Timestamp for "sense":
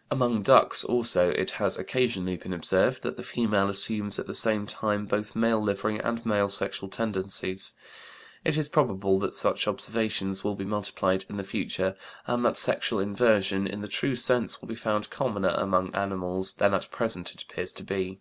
14.16-14.62